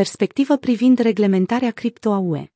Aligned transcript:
Perspectivă 0.00 0.56
privind 0.56 0.98
reglementarea 0.98 1.70
cripto 1.70 2.12
a 2.12 2.18
UE 2.18 2.46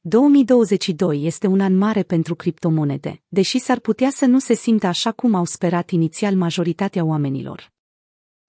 2022 0.00 1.24
este 1.24 1.46
un 1.46 1.60
an 1.60 1.76
mare 1.76 2.02
pentru 2.02 2.34
criptomonede, 2.34 3.22
deși 3.28 3.58
s-ar 3.58 3.78
putea 3.78 4.10
să 4.10 4.26
nu 4.26 4.38
se 4.38 4.54
simtă 4.54 4.86
așa 4.86 5.12
cum 5.12 5.34
au 5.34 5.44
sperat 5.44 5.90
inițial 5.90 6.34
majoritatea 6.34 7.04
oamenilor. 7.04 7.72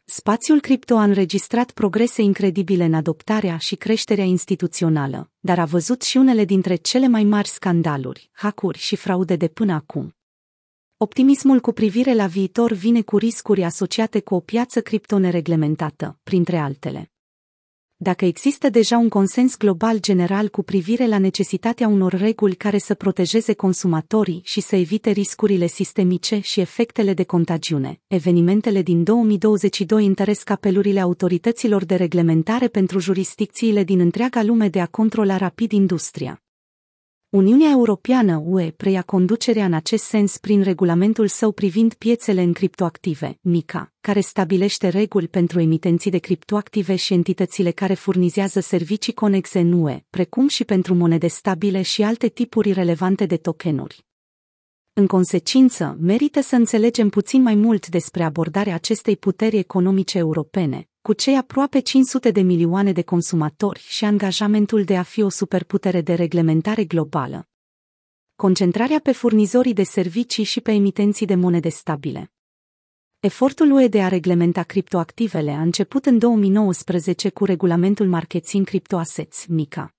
Spațiul 0.03 0.59
cripto 0.59 0.95
a 0.95 1.03
înregistrat 1.03 1.71
progrese 1.71 2.21
incredibile 2.21 2.83
în 2.83 2.93
adoptarea 2.93 3.57
și 3.57 3.75
creșterea 3.75 4.25
instituțională, 4.25 5.31
dar 5.39 5.59
a 5.59 5.65
văzut 5.65 6.01
și 6.01 6.17
unele 6.17 6.45
dintre 6.45 6.75
cele 6.75 7.07
mai 7.07 7.23
mari 7.23 7.47
scandaluri, 7.47 8.29
hackuri 8.31 8.77
și 8.77 8.95
fraude 8.95 9.35
de 9.35 9.47
până 9.47 9.73
acum. 9.73 10.15
Optimismul 10.97 11.59
cu 11.59 11.71
privire 11.71 12.13
la 12.13 12.27
viitor 12.27 12.71
vine 12.71 13.01
cu 13.01 13.17
riscuri 13.17 13.63
asociate 13.63 14.19
cu 14.19 14.35
o 14.35 14.39
piață 14.39 14.81
cripto 14.81 15.17
nereglementată, 15.17 16.19
printre 16.23 16.57
altele 16.57 17.09
dacă 18.05 18.25
există 18.25 18.69
deja 18.69 18.97
un 18.97 19.09
consens 19.09 19.57
global 19.57 19.99
general 19.99 20.47
cu 20.49 20.63
privire 20.63 21.07
la 21.07 21.17
necesitatea 21.17 21.87
unor 21.87 22.13
reguli 22.13 22.55
care 22.55 22.77
să 22.77 22.93
protejeze 22.93 23.53
consumatorii 23.53 24.41
și 24.43 24.61
să 24.61 24.75
evite 24.75 25.09
riscurile 25.09 25.67
sistemice 25.67 26.39
și 26.39 26.59
efectele 26.59 27.13
de 27.13 27.23
contagiune. 27.23 28.01
Evenimentele 28.07 28.81
din 28.81 29.03
2022 29.03 30.05
întăresc 30.05 30.49
apelurile 30.49 30.99
autorităților 30.99 31.85
de 31.85 31.95
reglementare 31.95 32.67
pentru 32.67 32.99
jurisdicțiile 32.99 33.83
din 33.83 33.99
întreaga 33.99 34.43
lume 34.43 34.67
de 34.67 34.79
a 34.79 34.85
controla 34.85 35.37
rapid 35.37 35.71
industria. 35.71 36.44
Uniunea 37.35 37.69
Europeană 37.69 38.41
UE 38.45 38.71
preia 38.71 39.01
conducerea 39.01 39.65
în 39.65 39.73
acest 39.73 40.03
sens 40.03 40.37
prin 40.37 40.61
regulamentul 40.61 41.27
său 41.27 41.51
privind 41.51 41.93
piețele 41.93 42.41
în 42.41 42.53
criptoactive, 42.53 43.37
MICA, 43.41 43.93
care 44.01 44.19
stabilește 44.19 44.87
reguli 44.87 45.27
pentru 45.27 45.59
emitenții 45.59 46.11
de 46.11 46.17
criptoactive 46.17 46.95
și 46.95 47.13
entitățile 47.13 47.71
care 47.71 47.93
furnizează 47.93 48.59
servicii 48.59 49.13
conexe 49.13 49.59
în 49.59 49.71
UE, 49.71 50.03
precum 50.09 50.47
și 50.47 50.63
pentru 50.63 50.93
monede 50.93 51.27
stabile 51.27 51.81
și 51.81 52.03
alte 52.03 52.27
tipuri 52.27 52.71
relevante 52.71 53.25
de 53.25 53.37
tokenuri. 53.37 54.05
În 54.93 55.07
consecință, 55.07 55.97
merită 55.99 56.41
să 56.41 56.55
înțelegem 56.55 57.09
puțin 57.09 57.41
mai 57.41 57.55
mult 57.55 57.87
despre 57.87 58.23
abordarea 58.23 58.73
acestei 58.73 59.17
puteri 59.17 59.57
economice 59.57 60.17
europene, 60.17 60.89
cu 61.05 61.13
cei 61.13 61.37
aproape 61.37 61.79
500 61.79 62.31
de 62.31 62.41
milioane 62.41 62.91
de 62.91 63.01
consumatori 63.01 63.79
și 63.79 64.05
angajamentul 64.05 64.83
de 64.83 64.97
a 64.97 65.03
fi 65.03 65.21
o 65.21 65.29
superputere 65.29 66.01
de 66.01 66.13
reglementare 66.13 66.85
globală. 66.85 67.47
Concentrarea 68.35 68.99
pe 68.99 69.11
furnizorii 69.11 69.73
de 69.73 69.83
servicii 69.83 70.43
și 70.43 70.61
pe 70.61 70.71
emitenții 70.71 71.25
de 71.25 71.35
monede 71.35 71.69
stabile. 71.69 72.31
Efortul 73.19 73.71
UE 73.71 73.87
de 73.87 74.01
a 74.01 74.07
reglementa 74.07 74.63
criptoactivele 74.63 75.51
a 75.51 75.61
început 75.61 76.05
în 76.05 76.17
2019 76.17 77.29
cu 77.29 77.45
regulamentul 77.45 78.07
Marketing 78.07 78.65
Cryptoassets, 78.65 79.45
MICA. 79.45 79.95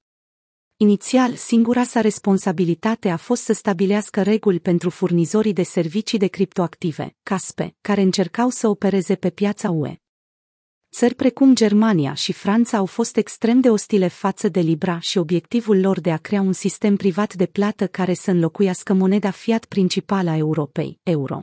Inițial, 0.76 1.34
singura 1.34 1.84
sa 1.84 2.00
responsabilitate 2.00 3.08
a 3.08 3.16
fost 3.16 3.42
să 3.42 3.52
stabilească 3.52 4.22
reguli 4.22 4.60
pentru 4.60 4.90
furnizorii 4.90 5.52
de 5.52 5.62
servicii 5.62 6.18
de 6.18 6.26
criptoactive, 6.26 7.16
CASPE, 7.22 7.76
care 7.80 8.00
încercau 8.00 8.48
să 8.48 8.68
opereze 8.68 9.14
pe 9.14 9.30
piața 9.30 9.70
UE. 9.70 9.96
Țări 10.98 11.14
precum 11.14 11.54
Germania 11.54 12.14
și 12.14 12.32
Franța 12.32 12.76
au 12.76 12.86
fost 12.86 13.16
extrem 13.16 13.60
de 13.60 13.70
ostile 13.70 14.08
față 14.08 14.48
de 14.48 14.60
Libra 14.60 14.98
și 14.98 15.18
obiectivul 15.18 15.80
lor 15.80 16.00
de 16.00 16.10
a 16.12 16.16
crea 16.16 16.40
un 16.40 16.52
sistem 16.52 16.96
privat 16.96 17.34
de 17.34 17.46
plată 17.46 17.86
care 17.86 18.14
să 18.14 18.30
înlocuiască 18.30 18.92
moneda 18.92 19.30
fiat 19.30 19.64
principală 19.64 20.30
a 20.30 20.36
Europei, 20.36 20.98
euro. 21.02 21.42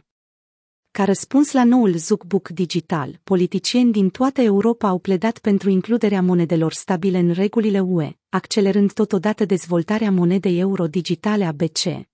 Ca 0.91 1.03
răspuns 1.03 1.51
la 1.51 1.63
noul 1.63 1.95
zucbuc 1.97 2.49
digital, 2.49 3.19
politicieni 3.23 3.91
din 3.91 4.09
toată 4.09 4.41
Europa 4.41 4.87
au 4.87 4.99
pledat 4.99 5.37
pentru 5.37 5.69
includerea 5.69 6.21
monedelor 6.21 6.73
stabile 6.73 7.17
în 7.17 7.31
regulile 7.31 7.79
UE, 7.79 8.17
accelerând 8.29 8.93
totodată 8.93 9.45
dezvoltarea 9.45 10.11
monedei 10.11 10.59
euro 10.59 10.87
digitale 10.87 11.45
a 11.45 11.51
BCE. 11.51 12.12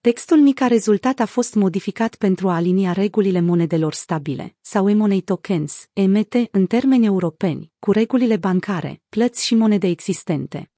Textul 0.00 0.38
mic 0.38 0.60
a 0.60 0.66
rezultat 0.66 1.18
a 1.20 1.26
fost 1.26 1.54
modificat 1.54 2.14
pentru 2.14 2.48
a 2.48 2.54
alinia 2.54 2.92
regulile 2.92 3.40
monedelor 3.40 3.94
stabile, 3.94 4.56
sau 4.60 4.88
e-money 4.88 5.20
tokens, 5.20 5.88
EMT, 5.92 6.34
în 6.50 6.66
termeni 6.66 7.06
europeni, 7.06 7.72
cu 7.78 7.92
regulile 7.92 8.36
bancare, 8.36 9.02
plăți 9.08 9.46
și 9.46 9.54
monede 9.54 9.86
existente. 9.86 10.70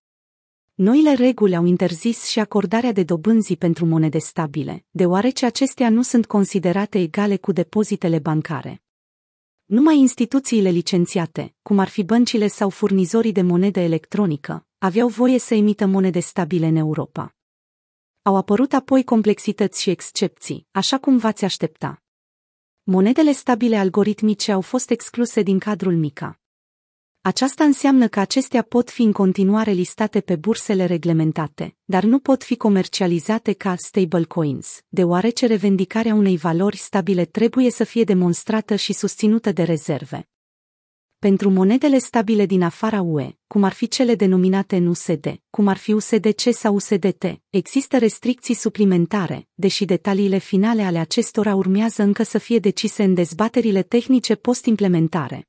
Noile 0.75 1.15
reguli 1.15 1.57
au 1.57 1.65
interzis 1.65 2.25
și 2.25 2.39
acordarea 2.39 2.93
de 2.93 3.03
dobânzii 3.03 3.57
pentru 3.57 3.87
monede 3.87 4.19
stabile, 4.19 4.85
deoarece 4.91 5.47
acestea 5.47 5.91
nu 5.91 6.03
sunt 6.03 6.27
considerate 6.27 6.99
egale 6.99 7.37
cu 7.37 7.53
depozitele 7.53 8.19
bancare. 8.19 8.83
Numai 9.65 9.99
instituțiile 9.99 10.71
licențiate, 10.71 11.55
cum 11.63 11.79
ar 11.79 11.89
fi 11.89 12.03
băncile 12.03 12.47
sau 12.47 12.69
furnizorii 12.69 13.33
de 13.33 13.43
monedă 13.43 13.81
electronică, 13.81 14.67
aveau 14.79 15.09
voie 15.09 15.39
să 15.39 15.55
emită 15.55 15.87
monede 15.87 16.21
stabile 16.21 16.67
în 16.67 16.77
Europa. 16.77 17.35
Au 18.23 18.37
apărut 18.37 18.73
apoi 18.73 19.05
complexități 19.05 19.83
și 19.83 19.91
excepții, 19.91 20.67
așa 20.71 20.99
cum 20.99 21.17
v-ați 21.17 21.45
aștepta. 21.45 22.03
Monedele 22.83 23.33
stabile 23.33 23.77
algoritmice 23.77 24.53
au 24.53 24.61
fost 24.61 24.91
excluse 24.91 25.43
din 25.43 25.59
cadrul 25.59 25.97
MICA. 25.97 26.41
Aceasta 27.21 27.65
înseamnă 27.65 28.09
că 28.09 28.21
acestea 28.21 28.63
pot 28.63 28.91
fi 28.91 29.03
în 29.03 29.13
continuare 29.13 29.71
listate 29.71 30.21
pe 30.21 30.37
bursele 30.37 30.85
reglementate, 30.85 31.77
dar 31.85 32.05
nu 32.05 32.19
pot 32.19 32.45
fi 32.45 32.57
comercializate 32.57 33.53
ca 33.53 33.75
stablecoins, 33.77 34.81
deoarece 34.89 35.47
revendicarea 35.47 36.15
unei 36.15 36.37
valori 36.37 36.77
stabile 36.77 37.25
trebuie 37.25 37.71
să 37.71 37.85
fie 37.85 38.05
demonstrată 38.05 38.75
și 38.75 38.93
susținută 38.93 39.53
de 39.53 39.63
rezerve. 39.63 40.30
Pentru 41.27 41.51
monedele 41.51 41.99
stabile 41.99 42.47
din 42.47 42.63
afara 42.63 43.01
UE, 43.01 43.37
cum 43.47 43.63
ar 43.63 43.73
fi 43.73 43.89
cele 43.89 44.15
denominate 44.15 44.77
în 44.77 44.87
USD, 44.87 45.41
cum 45.51 45.67
ar 45.67 45.77
fi 45.77 45.93
USDC 45.93 46.41
sau 46.53 46.75
USDT, 46.75 47.25
există 47.51 47.99
restricții 47.99 48.55
suplimentare, 48.55 49.49
deși 49.55 49.85
detaliile 49.85 50.39
finale 50.39 50.83
ale 50.83 50.99
acestora 50.99 51.55
urmează 51.55 52.03
încă 52.03 52.23
să 52.23 52.39
fie 52.39 52.59
decise 52.59 53.03
în 53.03 53.15
dezbaterile 53.15 53.83
tehnice 53.83 54.35
post-implementare. 54.35 55.49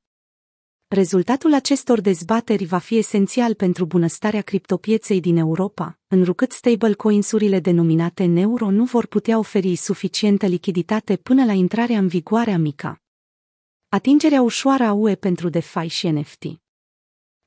Rezultatul 0.88 1.54
acestor 1.54 2.00
dezbateri 2.00 2.64
va 2.64 2.78
fi 2.78 2.96
esențial 2.96 3.54
pentru 3.54 3.84
bunăstarea 3.84 4.42
criptopieței 4.42 5.20
din 5.20 5.36
Europa, 5.36 5.98
înrucât 6.08 6.52
stablecoins-urile 6.52 7.60
denominate 7.60 8.22
în 8.22 8.36
euro 8.36 8.70
nu 8.70 8.84
vor 8.84 9.06
putea 9.06 9.38
oferi 9.38 9.76
suficientă 9.76 10.46
lichiditate 10.46 11.16
până 11.16 11.44
la 11.44 11.52
intrarea 11.52 11.98
în 11.98 12.06
vigoare 12.06 12.52
a 12.52 12.58
MICA. 12.58 13.01
Atingerea 13.94 14.42
ușoară 14.42 14.84
a 14.84 14.92
UE 14.92 15.14
pentru 15.14 15.48
DeFi 15.48 15.86
și 15.86 16.08
NFT. 16.08 16.44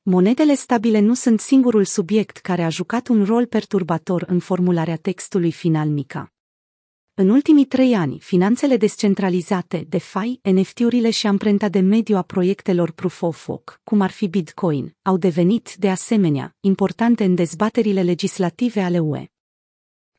Monedele 0.02 0.54
stabile 0.54 1.00
nu 1.00 1.14
sunt 1.14 1.40
singurul 1.40 1.84
subiect 1.84 2.36
care 2.36 2.62
a 2.62 2.68
jucat 2.68 3.08
un 3.08 3.24
rol 3.24 3.46
perturbator 3.46 4.24
în 4.28 4.38
formularea 4.38 4.96
textului 4.96 5.52
final 5.52 5.88
MICA. 5.88 6.32
În 7.14 7.28
ultimii 7.28 7.64
trei 7.64 7.94
ani, 7.94 8.18
finanțele 8.18 8.76
descentralizate, 8.76 9.86
DeFi, 9.88 10.40
NFT-urile 10.42 11.10
și 11.10 11.26
amprenta 11.26 11.68
de 11.68 11.80
mediu 11.80 12.16
a 12.16 12.22
proiectelor 12.22 12.90
Proof 12.90 13.22
of 13.22 13.48
Work, 13.48 13.80
cum 13.84 14.00
ar 14.00 14.10
fi 14.10 14.28
Bitcoin, 14.28 14.96
au 15.02 15.16
devenit, 15.16 15.74
de 15.74 15.90
asemenea, 15.90 16.56
importante 16.60 17.24
în 17.24 17.34
dezbaterile 17.34 18.02
legislative 18.02 18.80
ale 18.80 18.98
UE. 18.98 19.26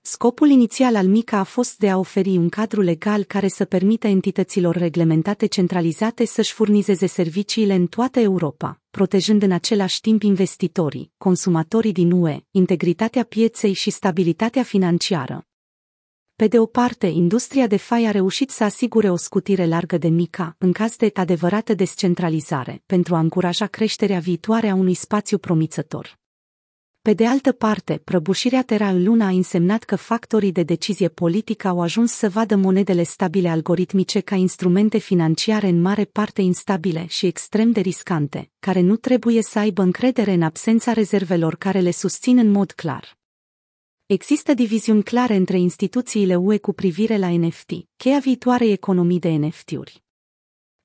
Scopul 0.09 0.49
inițial 0.49 0.95
al 0.95 1.07
MICA 1.07 1.37
a 1.39 1.43
fost 1.43 1.77
de 1.77 1.89
a 1.89 1.97
oferi 1.97 2.37
un 2.37 2.49
cadru 2.49 2.81
legal 2.81 3.23
care 3.23 3.47
să 3.47 3.65
permită 3.65 4.07
entităților 4.07 4.75
reglementate 4.75 5.45
centralizate 5.45 6.25
să-și 6.25 6.53
furnizeze 6.53 7.05
serviciile 7.05 7.73
în 7.73 7.87
toată 7.87 8.19
Europa, 8.19 8.81
protejând 8.91 9.41
în 9.41 9.51
același 9.51 10.01
timp 10.01 10.21
investitorii, 10.21 11.11
consumatorii 11.17 11.91
din 11.91 12.11
UE, 12.11 12.39
integritatea 12.51 13.23
pieței 13.23 13.73
și 13.73 13.89
stabilitatea 13.89 14.63
financiară. 14.63 15.47
Pe 16.35 16.47
de 16.47 16.59
o 16.59 16.65
parte, 16.65 17.07
industria 17.07 17.67
de 17.67 17.77
fai 17.77 18.05
a 18.05 18.11
reușit 18.11 18.49
să 18.49 18.63
asigure 18.63 19.09
o 19.09 19.15
scutire 19.15 19.65
largă 19.65 19.97
de 19.97 20.07
mica, 20.07 20.55
în 20.57 20.71
caz 20.71 20.95
de 20.95 21.11
adevărată 21.13 21.73
descentralizare, 21.73 22.83
pentru 22.85 23.15
a 23.15 23.19
încuraja 23.19 23.65
creșterea 23.65 24.19
viitoare 24.19 24.69
a 24.69 24.75
unui 24.75 24.93
spațiu 24.93 25.37
promițător. 25.37 26.19
Pe 27.07 27.13
de 27.13 27.27
altă 27.27 27.51
parte, 27.51 28.01
prăbușirea 28.03 28.63
Terra 28.63 28.89
în 28.89 29.03
Luna 29.03 29.25
a 29.25 29.29
însemnat 29.29 29.83
că 29.83 29.95
factorii 29.95 30.51
de 30.51 30.63
decizie 30.63 31.07
politică 31.07 31.67
au 31.67 31.81
ajuns 31.81 32.11
să 32.11 32.29
vadă 32.29 32.55
monedele 32.55 33.03
stabile 33.03 33.49
algoritmice 33.49 34.19
ca 34.19 34.35
instrumente 34.35 34.97
financiare 34.97 35.67
în 35.67 35.81
mare 35.81 36.05
parte 36.05 36.41
instabile 36.41 37.05
și 37.05 37.25
extrem 37.25 37.71
de 37.71 37.79
riscante, 37.79 38.51
care 38.59 38.79
nu 38.79 38.95
trebuie 38.95 39.41
să 39.41 39.59
aibă 39.59 39.81
încredere 39.81 40.33
în 40.33 40.41
absența 40.41 40.93
rezervelor 40.93 41.55
care 41.55 41.79
le 41.79 41.91
susțin 41.91 42.37
în 42.37 42.51
mod 42.51 42.71
clar. 42.71 43.17
Există 44.05 44.53
diviziuni 44.53 45.03
clare 45.03 45.35
între 45.35 45.59
instituțiile 45.59 46.35
UE 46.35 46.57
cu 46.57 46.73
privire 46.73 47.17
la 47.17 47.29
NFT, 47.29 47.71
cheia 47.95 48.19
viitoarei 48.19 48.71
economii 48.71 49.19
de 49.19 49.29
NFT-uri. 49.29 50.03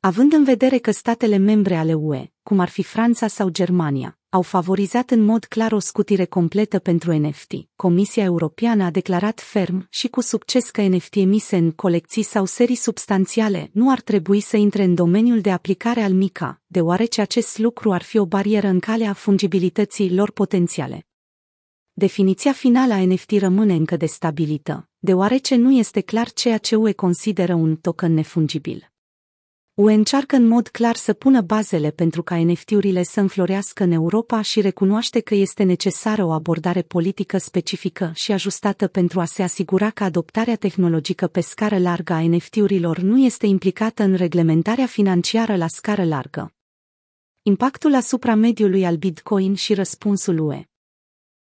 Având 0.00 0.32
în 0.32 0.44
vedere 0.44 0.78
că 0.78 0.90
statele 0.90 1.36
membre 1.36 1.76
ale 1.76 1.94
UE, 1.94 2.32
cum 2.42 2.58
ar 2.58 2.68
fi 2.68 2.82
Franța 2.82 3.26
sau 3.26 3.48
Germania, 3.48 4.16
au 4.32 4.42
favorizat 4.42 5.10
în 5.10 5.24
mod 5.24 5.44
clar 5.44 5.72
o 5.72 5.78
scutire 5.78 6.24
completă 6.24 6.78
pentru 6.78 7.12
NFT. 7.12 7.52
Comisia 7.76 8.24
Europeană 8.24 8.84
a 8.84 8.90
declarat 8.90 9.40
ferm 9.40 9.86
și 9.90 10.08
cu 10.08 10.20
succes 10.20 10.70
că 10.70 10.82
NFT 10.82 11.14
emise 11.14 11.56
în 11.56 11.70
colecții 11.70 12.22
sau 12.22 12.44
serii 12.44 12.74
substanțiale 12.74 13.70
nu 13.72 13.90
ar 13.90 14.00
trebui 14.00 14.40
să 14.40 14.56
intre 14.56 14.82
în 14.82 14.94
domeniul 14.94 15.40
de 15.40 15.50
aplicare 15.50 16.00
al 16.00 16.12
MICA, 16.12 16.60
deoarece 16.66 17.20
acest 17.20 17.58
lucru 17.58 17.92
ar 17.92 18.02
fi 18.02 18.18
o 18.18 18.26
barieră 18.26 18.66
în 18.66 18.80
calea 18.80 19.12
fungibilității 19.12 20.14
lor 20.14 20.30
potențiale. 20.30 21.06
Definiția 21.92 22.52
finală 22.52 22.92
a 22.92 23.04
NFT 23.04 23.30
rămâne 23.30 23.74
încă 23.74 23.96
de 23.96 24.06
stabilită, 24.06 24.88
deoarece 24.98 25.56
nu 25.56 25.72
este 25.72 26.00
clar 26.00 26.30
ceea 26.30 26.58
ce 26.58 26.76
UE 26.76 26.92
consideră 26.92 27.54
un 27.54 27.76
token 27.76 28.14
nefungibil. 28.14 28.91
UE 29.74 29.94
încearcă 29.94 30.36
în 30.36 30.46
mod 30.46 30.68
clar 30.68 30.96
să 30.96 31.12
pună 31.12 31.40
bazele 31.40 31.90
pentru 31.90 32.22
ca 32.22 32.44
NFT-urile 32.44 33.02
să 33.02 33.20
înflorească 33.20 33.82
în 33.82 33.90
Europa 33.90 34.40
și 34.40 34.60
recunoaște 34.60 35.20
că 35.20 35.34
este 35.34 35.62
necesară 35.62 36.24
o 36.24 36.30
abordare 36.30 36.82
politică 36.82 37.38
specifică 37.38 38.10
și 38.14 38.32
ajustată 38.32 38.86
pentru 38.86 39.20
a 39.20 39.24
se 39.24 39.42
asigura 39.42 39.90
că 39.90 40.04
adoptarea 40.04 40.56
tehnologică 40.56 41.26
pe 41.26 41.40
scară 41.40 41.78
largă 41.78 42.12
a 42.12 42.28
NFT-urilor 42.28 42.98
nu 42.98 43.18
este 43.18 43.46
implicată 43.46 44.02
în 44.02 44.14
reglementarea 44.14 44.86
financiară 44.86 45.56
la 45.56 45.66
scară 45.68 46.04
largă. 46.04 46.54
Impactul 47.42 47.94
asupra 47.94 48.34
mediului 48.34 48.84
al 48.84 48.96
Bitcoin 48.96 49.54
și 49.54 49.74
răspunsul 49.74 50.38
UE 50.38 50.64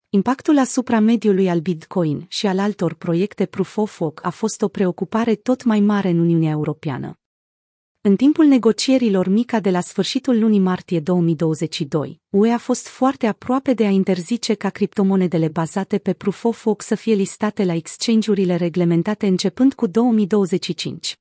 Impactul 0.09 0.59
asupra 0.59 0.99
mediului 0.99 1.49
al 1.49 1.61
Bitcoin 1.61 2.25
și 2.29 2.47
al 2.47 2.59
altor 2.59 2.95
proiecte 2.95 3.47
Proof 3.47 3.77
of 3.77 4.01
Work 4.01 4.25
a 4.25 4.31
fost 4.31 4.63
o 4.63 4.69
preocupare 4.69 5.35
tot 5.35 5.65
mai 5.65 5.81
mare 5.81 6.09
în 6.09 6.19
Uniunea 6.19 6.51
Europeană. 6.51 7.19
În 8.07 8.17
timpul 8.17 8.45
negocierilor 8.45 9.29
MICA 9.29 9.61
de 9.61 9.71
la 9.71 9.81
sfârșitul 9.81 10.39
lunii 10.39 10.59
martie 10.59 11.01
2022, 11.01 12.21
UE 12.31 12.53
a 12.53 12.59
fost 12.59 12.87
foarte 12.87 13.27
aproape 13.27 13.73
de 13.73 13.87
a 13.87 13.89
interzice 13.89 14.55
ca 14.55 14.71
criptomonedele 14.71 15.49
bazate 15.49 15.99
pe 15.99 16.13
Proof 16.13 16.45
of 16.45 16.65
Work 16.65 16.83
să 16.83 16.95
fie 16.95 17.15
listate 17.15 17.65
la 17.65 17.75
exchange-urile 17.75 18.57
reglementate 18.57 19.27
începând 19.27 19.75
cu 19.75 19.87
2025. 19.87 21.19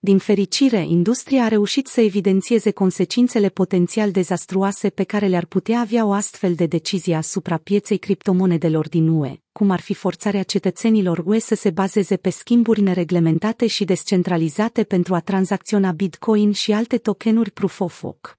Din 0.00 0.18
fericire, 0.18 0.86
industria 0.88 1.44
a 1.44 1.48
reușit 1.48 1.86
să 1.86 2.00
evidențieze 2.00 2.70
consecințele 2.70 3.48
potențial 3.48 4.10
dezastruoase 4.10 4.90
pe 4.90 5.04
care 5.04 5.26
le-ar 5.26 5.44
putea 5.44 5.80
avea 5.80 6.06
o 6.06 6.12
astfel 6.12 6.54
de 6.54 6.66
decizie 6.66 7.14
asupra 7.14 7.56
pieței 7.56 7.98
criptomonedelor 7.98 8.88
din 8.88 9.08
UE, 9.08 9.40
cum 9.52 9.70
ar 9.70 9.80
fi 9.80 9.94
forțarea 9.94 10.42
cetățenilor 10.42 11.22
UE 11.24 11.38
să 11.38 11.54
se 11.54 11.70
bazeze 11.70 12.16
pe 12.16 12.30
schimburi 12.30 12.80
nereglementate 12.80 13.66
și 13.66 13.84
descentralizate 13.84 14.84
pentru 14.84 15.14
a 15.14 15.20
tranzacționa 15.20 15.90
Bitcoin 15.90 16.52
și 16.52 16.72
alte 16.72 16.98
tokenuri 16.98 17.50
proof 17.50 17.80
of 17.80 18.02
work. 18.02 18.37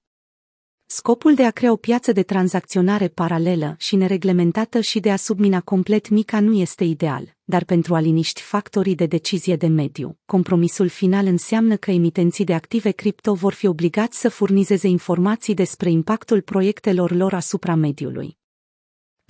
Scopul 0.92 1.34
de 1.34 1.44
a 1.44 1.50
crea 1.50 1.72
o 1.72 1.76
piață 1.76 2.12
de 2.12 2.22
tranzacționare 2.22 3.08
paralelă 3.08 3.74
și 3.78 3.96
nereglementată 3.96 4.80
și 4.80 5.00
de 5.00 5.10
a 5.10 5.16
submina 5.16 5.60
complet 5.60 6.08
mica 6.08 6.40
nu 6.40 6.52
este 6.52 6.84
ideal, 6.84 7.36
dar 7.44 7.64
pentru 7.64 7.94
a 7.94 8.00
liniști 8.00 8.40
factorii 8.40 8.94
de 8.94 9.06
decizie 9.06 9.56
de 9.56 9.66
mediu, 9.66 10.18
compromisul 10.26 10.88
final 10.88 11.26
înseamnă 11.26 11.76
că 11.76 11.90
emitenții 11.90 12.44
de 12.44 12.54
active 12.54 12.90
cripto 12.90 13.34
vor 13.34 13.52
fi 13.52 13.66
obligați 13.66 14.20
să 14.20 14.28
furnizeze 14.28 14.88
informații 14.88 15.54
despre 15.54 15.90
impactul 15.90 16.40
proiectelor 16.40 17.10
lor 17.10 17.34
asupra 17.34 17.74
mediului. 17.74 18.39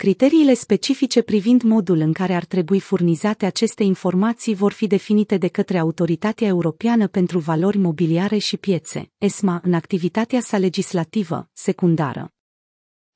Criteriile 0.01 0.53
specifice 0.53 1.21
privind 1.21 1.61
modul 1.61 1.99
în 1.99 2.13
care 2.13 2.33
ar 2.33 2.45
trebui 2.45 2.79
furnizate 2.79 3.45
aceste 3.45 3.83
informații 3.83 4.55
vor 4.55 4.71
fi 4.71 4.87
definite 4.87 5.37
de 5.37 5.47
către 5.47 5.77
Autoritatea 5.77 6.47
Europeană 6.47 7.07
pentru 7.07 7.39
Valori 7.39 7.77
Mobiliare 7.77 8.37
și 8.37 8.57
Piețe, 8.57 9.11
ESMA, 9.17 9.61
în 9.63 9.73
activitatea 9.73 10.39
sa 10.39 10.57
legislativă, 10.57 11.49
secundară. 11.53 12.33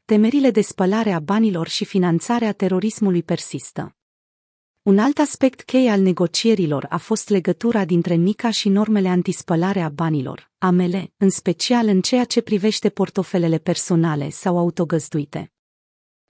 Temerile 0.03 0.51
de 0.51 0.61
spălare 0.61 1.11
a 1.11 1.19
banilor 1.19 1.67
și 1.67 1.85
finanțarea 1.85 2.51
terorismului 2.51 3.23
persistă. 3.23 3.95
Un 4.81 4.99
alt 4.99 5.17
aspect 5.17 5.61
cheie 5.61 5.89
al 5.89 6.01
negocierilor 6.01 6.85
a 6.89 6.97
fost 6.97 7.29
legătura 7.29 7.85
dintre 7.85 8.15
MICA 8.15 8.49
și 8.49 8.69
normele 8.69 9.07
antispălare 9.07 9.81
a 9.81 9.89
banilor, 9.89 10.51
AML, 10.57 11.13
în 11.17 11.29
special 11.29 11.87
în 11.87 12.01
ceea 12.01 12.23
ce 12.25 12.41
privește 12.41 12.89
portofelele 12.89 13.57
personale 13.57 14.29
sau 14.29 14.57
autogăzduite. 14.57 15.49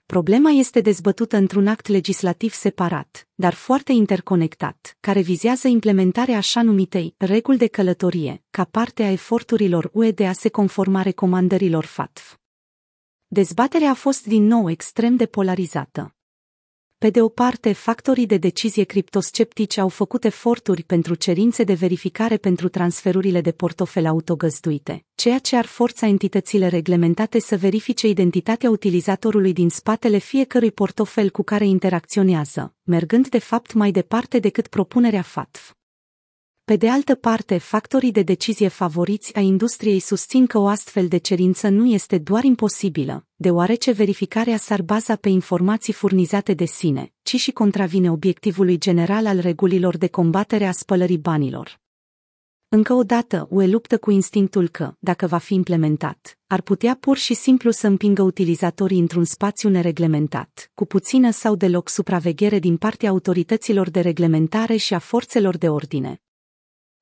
Problema 0.06 0.50
este 0.50 0.80
dezbătută 0.80 1.36
într-un 1.36 1.66
act 1.66 1.86
legislativ 1.86 2.52
separat, 2.52 3.28
dar 3.34 3.54
foarte 3.54 3.92
interconectat, 3.92 4.96
care 5.00 5.20
vizează 5.20 5.68
implementarea 5.68 6.36
așa 6.36 6.62
numitei 6.62 7.14
reguli 7.18 7.58
de 7.58 7.66
călătorie, 7.66 8.42
ca 8.50 8.64
parte 8.64 9.02
a 9.02 9.10
eforturilor 9.10 9.90
UE 9.92 10.10
de 10.10 10.26
a 10.26 10.32
se 10.32 10.48
conforma 10.48 11.02
recomandărilor 11.02 11.84
FATF. 11.84 12.36
Dezbaterea 13.26 13.90
a 13.90 13.94
fost 13.94 14.26
din 14.26 14.44
nou 14.44 14.70
extrem 14.70 15.16
de 15.16 15.26
polarizată. 15.26 16.15
Pe 17.06 17.12
de 17.12 17.22
o 17.22 17.28
parte, 17.28 17.72
factorii 17.72 18.26
de 18.26 18.36
decizie 18.36 18.84
criptosceptici 18.84 19.76
au 19.76 19.88
făcut 19.88 20.24
eforturi 20.24 20.82
pentru 20.82 21.14
cerințe 21.14 21.64
de 21.64 21.74
verificare 21.74 22.36
pentru 22.36 22.68
transferurile 22.68 23.40
de 23.40 23.52
portofel 23.52 24.06
autogăzduite, 24.06 25.04
ceea 25.14 25.38
ce 25.38 25.56
ar 25.56 25.64
forța 25.64 26.06
entitățile 26.06 26.66
reglementate 26.66 27.40
să 27.40 27.56
verifice 27.56 28.08
identitatea 28.08 28.70
utilizatorului 28.70 29.52
din 29.52 29.68
spatele 29.68 30.18
fiecărui 30.18 30.70
portofel 30.70 31.30
cu 31.30 31.42
care 31.42 31.66
interacționează, 31.66 32.74
mergând 32.82 33.28
de 33.28 33.38
fapt 33.38 33.72
mai 33.72 33.90
departe 33.90 34.38
decât 34.38 34.66
propunerea 34.66 35.22
FATF. 35.22 35.72
Pe 36.66 36.76
de 36.76 36.88
altă 36.88 37.14
parte, 37.14 37.58
factorii 37.58 38.12
de 38.12 38.22
decizie 38.22 38.68
favoriți 38.68 39.36
a 39.36 39.40
industriei 39.40 39.98
susțin 39.98 40.46
că 40.46 40.58
o 40.58 40.66
astfel 40.66 41.08
de 41.08 41.16
cerință 41.16 41.68
nu 41.68 41.86
este 41.86 42.18
doar 42.18 42.44
imposibilă, 42.44 43.26
deoarece 43.36 43.90
verificarea 43.90 44.56
s-ar 44.56 44.82
baza 44.82 45.16
pe 45.16 45.28
informații 45.28 45.92
furnizate 45.92 46.54
de 46.54 46.64
sine, 46.64 47.12
ci 47.22 47.36
și 47.36 47.50
contravine 47.50 48.10
obiectivului 48.10 48.78
general 48.78 49.26
al 49.26 49.38
regulilor 49.38 49.96
de 49.96 50.08
combatere 50.08 50.66
a 50.66 50.72
spălării 50.72 51.18
banilor. 51.18 51.80
Încă 52.68 52.92
o 52.92 53.02
dată, 53.02 53.46
UE 53.50 53.66
luptă 53.66 53.98
cu 53.98 54.10
instinctul 54.10 54.68
că, 54.68 54.92
dacă 54.98 55.26
va 55.26 55.38
fi 55.38 55.54
implementat, 55.54 56.38
ar 56.46 56.60
putea 56.60 56.96
pur 57.00 57.16
și 57.16 57.34
simplu 57.34 57.70
să 57.70 57.86
împingă 57.86 58.22
utilizatorii 58.22 58.98
într-un 58.98 59.24
spațiu 59.24 59.68
nereglementat, 59.68 60.70
cu 60.74 60.84
puțină 60.84 61.30
sau 61.30 61.54
deloc 61.54 61.88
supraveghere 61.88 62.58
din 62.58 62.76
partea 62.76 63.08
autorităților 63.08 63.90
de 63.90 64.00
reglementare 64.00 64.76
și 64.76 64.94
a 64.94 64.98
forțelor 64.98 65.56
de 65.56 65.68
ordine. 65.68 66.20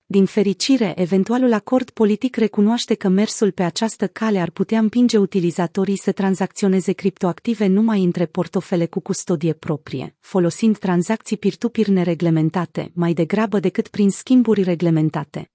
Din 0.06 0.24
fericire, 0.24 0.92
eventualul 0.96 1.52
acord 1.52 1.90
politic 1.90 2.36
recunoaște 2.36 2.94
că 2.94 3.08
mersul 3.08 3.50
pe 3.50 3.62
această 3.62 4.06
cale 4.06 4.38
ar 4.38 4.50
putea 4.50 4.78
împinge 4.78 5.18
utilizatorii 5.18 5.96
să 5.96 6.12
tranzacționeze 6.12 6.92
criptoactive 6.92 7.66
numai 7.66 8.02
între 8.02 8.26
portofele 8.26 8.86
cu 8.86 9.00
custodie 9.00 9.52
proprie, 9.52 10.16
folosind 10.20 10.78
tranzacții 10.78 11.36
peer-to-peer 11.36 11.86
nereglementate, 11.86 12.90
mai 12.94 13.12
degrabă 13.12 13.60
decât 13.60 13.88
prin 13.88 14.10
schimburi 14.10 14.62
reglementate. 14.62 15.50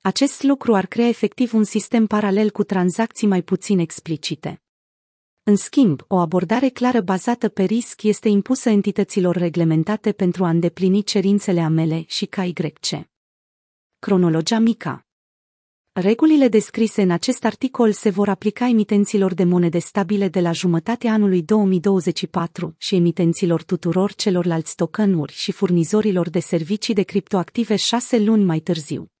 Acest 0.00 0.42
lucru 0.42 0.74
ar 0.74 0.86
crea 0.86 1.08
efectiv 1.08 1.54
un 1.54 1.64
sistem 1.64 2.06
paralel 2.06 2.50
cu 2.50 2.64
tranzacții 2.64 3.26
mai 3.26 3.42
puțin 3.42 3.78
explicite. 3.78 4.62
În 5.42 5.56
schimb, 5.56 6.04
o 6.08 6.16
abordare 6.16 6.68
clară 6.68 7.00
bazată 7.00 7.48
pe 7.48 7.62
risc 7.62 8.02
este 8.02 8.28
impusă 8.28 8.68
entităților 8.68 9.36
reglementate 9.36 10.12
pentru 10.12 10.44
a 10.44 10.48
îndeplini 10.48 11.02
cerințele 11.02 11.60
AML 11.60 12.04
și 12.06 12.26
KYC. 12.26 13.10
Cronologia 14.04 14.58
mica 14.58 15.06
Regulile 15.92 16.48
descrise 16.48 17.02
în 17.02 17.10
acest 17.10 17.44
articol 17.44 17.92
se 17.92 18.10
vor 18.10 18.28
aplica 18.28 18.68
emitenților 18.68 19.34
de 19.34 19.44
monede 19.44 19.78
stabile 19.78 20.28
de 20.28 20.40
la 20.40 20.52
jumătatea 20.52 21.12
anului 21.12 21.42
2024 21.42 22.74
și 22.78 22.94
emitenților 22.94 23.62
tuturor 23.62 24.14
celorlalți 24.14 24.76
tokenuri 24.76 25.32
și 25.32 25.52
furnizorilor 25.52 26.30
de 26.30 26.38
servicii 26.38 26.94
de 26.94 27.02
criptoactive 27.02 27.76
șase 27.76 28.18
luni 28.18 28.44
mai 28.44 28.58
târziu. 28.58 29.11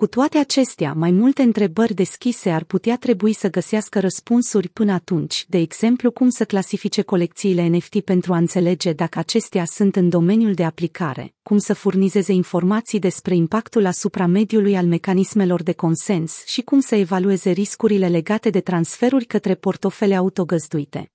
Cu 0.00 0.06
toate 0.06 0.38
acestea, 0.38 0.92
mai 0.92 1.10
multe 1.10 1.42
întrebări 1.42 1.94
deschise 1.94 2.50
ar 2.50 2.64
putea 2.64 2.96
trebui 2.96 3.32
să 3.32 3.50
găsească 3.50 4.00
răspunsuri 4.00 4.68
până 4.68 4.92
atunci, 4.92 5.44
de 5.48 5.58
exemplu 5.58 6.10
cum 6.10 6.28
să 6.28 6.44
clasifice 6.44 7.02
colecțiile 7.02 7.66
NFT 7.66 8.00
pentru 8.00 8.32
a 8.32 8.36
înțelege 8.36 8.92
dacă 8.92 9.18
acestea 9.18 9.64
sunt 9.64 9.96
în 9.96 10.08
domeniul 10.08 10.54
de 10.54 10.64
aplicare, 10.64 11.34
cum 11.42 11.58
să 11.58 11.74
furnizeze 11.74 12.32
informații 12.32 12.98
despre 12.98 13.34
impactul 13.34 13.86
asupra 13.86 14.26
mediului 14.26 14.76
al 14.76 14.86
mecanismelor 14.86 15.62
de 15.62 15.72
consens 15.72 16.44
și 16.46 16.62
cum 16.62 16.80
să 16.80 16.94
evalueze 16.94 17.50
riscurile 17.50 18.08
legate 18.08 18.50
de 18.50 18.60
transferuri 18.60 19.24
către 19.24 19.54
portofele 19.54 20.16
autogăzduite. 20.16 21.12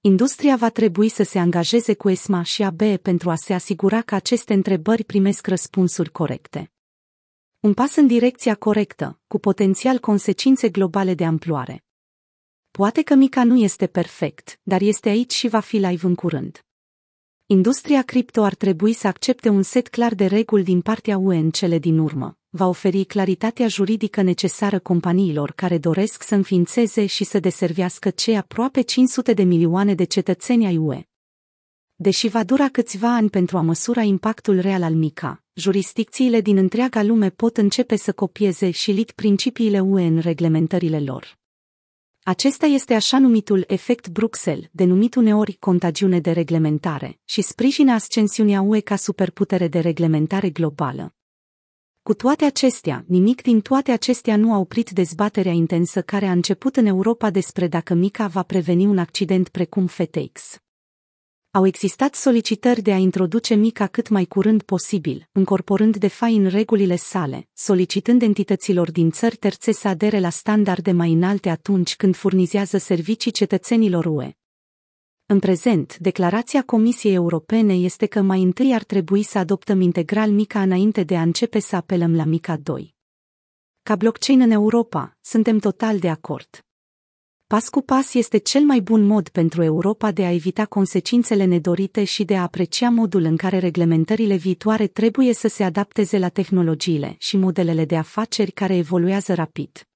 Industria 0.00 0.56
va 0.56 0.68
trebui 0.68 1.08
să 1.08 1.22
se 1.22 1.38
angajeze 1.38 1.94
cu 1.94 2.10
ESMA 2.10 2.42
și 2.42 2.62
ABE 2.62 2.96
pentru 2.96 3.30
a 3.30 3.34
se 3.34 3.52
asigura 3.52 4.00
că 4.00 4.14
aceste 4.14 4.52
întrebări 4.52 5.04
primesc 5.04 5.46
răspunsuri 5.46 6.10
corecte. 6.10 6.70
Un 7.66 7.74
pas 7.74 7.96
în 7.96 8.06
direcția 8.06 8.54
corectă, 8.54 9.20
cu 9.26 9.38
potențial 9.38 9.98
consecințe 9.98 10.68
globale 10.68 11.14
de 11.14 11.24
amploare. 11.24 11.84
Poate 12.70 13.02
că 13.02 13.14
mica 13.14 13.44
nu 13.44 13.56
este 13.56 13.86
perfect, 13.86 14.60
dar 14.62 14.80
este 14.80 15.08
aici 15.08 15.32
și 15.32 15.48
va 15.48 15.60
fi 15.60 15.76
live 15.76 16.06
în 16.06 16.14
curând. 16.14 16.64
Industria 17.46 18.02
cripto 18.02 18.42
ar 18.42 18.54
trebui 18.54 18.92
să 18.92 19.06
accepte 19.06 19.48
un 19.48 19.62
set 19.62 19.88
clar 19.88 20.14
de 20.14 20.26
reguli 20.26 20.64
din 20.64 20.80
partea 20.80 21.18
UE 21.18 21.36
în 21.36 21.50
cele 21.50 21.78
din 21.78 21.98
urmă, 21.98 22.38
va 22.48 22.66
oferi 22.66 23.04
claritatea 23.04 23.68
juridică 23.68 24.22
necesară 24.22 24.78
companiilor 24.78 25.52
care 25.52 25.78
doresc 25.78 26.22
să 26.22 26.34
înființeze 26.34 27.06
și 27.06 27.24
să 27.24 27.38
deservească 27.38 28.10
cei 28.10 28.36
aproape 28.36 28.80
500 28.80 29.32
de 29.32 29.42
milioane 29.42 29.94
de 29.94 30.04
cetățeni 30.04 30.66
ai 30.66 30.76
UE. 30.76 31.02
Deși 31.98 32.28
va 32.28 32.44
dura 32.44 32.68
câțiva 32.68 33.14
ani 33.14 33.30
pentru 33.30 33.56
a 33.56 33.60
măsura 33.60 34.02
impactul 34.02 34.60
real 34.60 34.82
al 34.82 34.94
MICA, 34.94 35.42
jurisdicțiile 35.54 36.40
din 36.40 36.56
întreaga 36.56 37.02
lume 37.02 37.30
pot 37.30 37.56
începe 37.56 37.96
să 37.96 38.12
copieze 38.12 38.70
și 38.70 38.90
lit 38.90 39.10
principiile 39.10 39.80
UE 39.80 40.06
în 40.06 40.18
reglementările 40.18 41.00
lor. 41.00 41.38
Acesta 42.22 42.66
este 42.66 42.94
așa 42.94 43.18
numitul 43.18 43.64
efect 43.66 44.08
Bruxelles, 44.08 44.68
denumit 44.70 45.14
uneori 45.14 45.52
contagiune 45.52 46.20
de 46.20 46.30
reglementare, 46.30 47.18
și 47.24 47.42
sprijină 47.42 47.92
ascensiunea 47.92 48.60
UE 48.60 48.80
ca 48.80 48.96
superputere 48.96 49.68
de 49.68 49.78
reglementare 49.78 50.50
globală. 50.50 51.14
Cu 52.02 52.14
toate 52.14 52.44
acestea, 52.44 53.04
nimic 53.06 53.42
din 53.42 53.60
toate 53.60 53.92
acestea 53.92 54.36
nu 54.36 54.52
a 54.52 54.58
oprit 54.58 54.90
dezbaterea 54.90 55.52
intensă 55.52 56.02
care 56.02 56.26
a 56.26 56.32
început 56.32 56.76
în 56.76 56.86
Europa 56.86 57.30
despre 57.30 57.68
dacă 57.68 57.94
Mica 57.94 58.26
va 58.26 58.42
preveni 58.42 58.86
un 58.86 58.98
accident 58.98 59.48
precum 59.48 59.86
FTX. 59.86 60.60
Au 61.56 61.66
existat 61.66 62.14
solicitări 62.14 62.82
de 62.82 62.92
a 62.92 62.96
introduce 62.96 63.54
Mica 63.54 63.86
cât 63.86 64.08
mai 64.08 64.24
curând 64.24 64.62
posibil, 64.62 65.28
încorporând 65.32 65.96
de 65.96 66.08
fapt 66.08 66.32
în 66.32 66.46
regulile 66.46 66.96
sale, 66.96 67.48
solicitând 67.52 68.22
entităților 68.22 68.90
din 68.90 69.10
țări 69.10 69.36
terțe 69.36 69.72
să 69.72 69.88
adere 69.88 70.20
la 70.20 70.28
standarde 70.28 70.92
mai 70.92 71.12
înalte 71.12 71.48
atunci 71.48 71.96
când 71.96 72.16
furnizează 72.16 72.78
servicii 72.78 73.30
cetățenilor 73.30 74.04
UE. 74.04 74.32
În 75.26 75.38
prezent, 75.38 75.96
declarația 75.98 76.62
Comisiei 76.62 77.14
Europene 77.14 77.74
este 77.74 78.06
că 78.06 78.20
mai 78.20 78.42
întâi 78.42 78.74
ar 78.74 78.84
trebui 78.84 79.22
să 79.22 79.38
adoptăm 79.38 79.80
integral 79.80 80.30
Mica 80.30 80.62
înainte 80.62 81.02
de 81.02 81.16
a 81.16 81.22
începe 81.22 81.58
să 81.58 81.76
apelăm 81.76 82.14
la 82.14 82.24
Mica 82.24 82.56
2. 82.56 82.94
Ca 83.82 83.96
blockchain 83.96 84.40
în 84.40 84.50
Europa, 84.50 85.16
suntem 85.20 85.58
total 85.58 85.98
de 85.98 86.08
acord. 86.08 86.65
Pas 87.48 87.68
cu 87.68 87.82
pas 87.82 88.14
este 88.14 88.38
cel 88.38 88.62
mai 88.62 88.80
bun 88.80 89.02
mod 89.02 89.28
pentru 89.28 89.62
Europa 89.62 90.12
de 90.12 90.24
a 90.24 90.32
evita 90.32 90.64
consecințele 90.64 91.44
nedorite 91.44 92.04
și 92.04 92.24
de 92.24 92.36
a 92.36 92.42
aprecia 92.42 92.90
modul 92.90 93.22
în 93.22 93.36
care 93.36 93.58
reglementările 93.58 94.36
viitoare 94.36 94.86
trebuie 94.86 95.32
să 95.34 95.48
se 95.48 95.64
adapteze 95.64 96.18
la 96.18 96.28
tehnologiile 96.28 97.14
și 97.18 97.36
modelele 97.36 97.84
de 97.84 97.96
afaceri 97.96 98.50
care 98.50 98.76
evoluează 98.76 99.34
rapid. 99.34 99.86